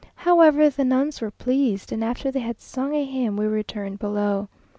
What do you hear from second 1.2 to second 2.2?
were pleased, and